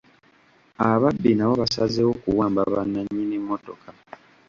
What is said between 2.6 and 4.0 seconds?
bannannnyini mmotoka.